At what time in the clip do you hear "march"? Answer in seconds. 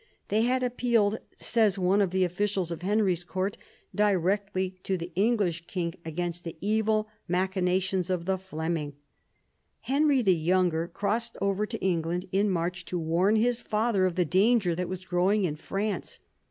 12.49-12.83